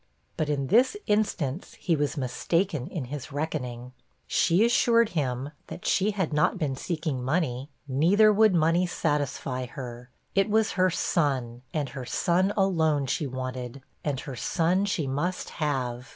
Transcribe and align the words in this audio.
But 0.35 0.49
in 0.49 0.65
this 0.65 0.97
instance, 1.05 1.75
he 1.75 1.95
was 1.95 2.17
mistaken 2.17 2.87
in 2.87 3.05
his 3.05 3.31
reckoning. 3.31 3.91
She 4.25 4.65
assured 4.65 5.09
him, 5.09 5.51
that 5.67 5.85
she 5.85 6.09
had 6.09 6.33
not 6.33 6.57
been 6.57 6.75
seeking 6.75 7.21
money, 7.23 7.69
neither 7.87 8.33
would 8.33 8.55
money 8.55 8.87
satisfy 8.87 9.67
her; 9.67 10.09
it 10.33 10.49
was 10.49 10.71
her 10.71 10.89
son, 10.89 11.61
and 11.71 11.89
her 11.89 12.05
son 12.07 12.51
alone 12.57 13.05
she 13.05 13.27
wanted, 13.27 13.83
and 14.03 14.21
her 14.21 14.35
son 14.35 14.85
she 14.85 15.05
must 15.05 15.49
have. 15.61 16.07